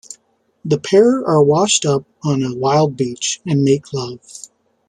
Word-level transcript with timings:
The 0.65 0.79
pair 0.79 1.23
are 1.27 1.43
washed 1.43 1.85
up 1.85 2.05
on 2.23 2.41
a 2.41 2.55
wild 2.55 2.97
beach, 2.97 3.39
and 3.45 3.61
make 3.63 3.93
love. 3.93 4.49